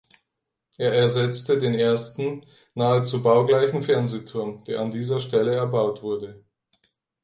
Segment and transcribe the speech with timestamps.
[0.79, 6.43] Er ersetzte den ersten, nahezu baugleichen Fernsehturm, der an dieser Stelle erbaut wurde.